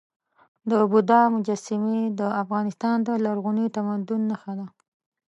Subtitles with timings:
[0.69, 4.67] د بودا مجسمې د افغانستان د لرغوني تمدن نښه ده.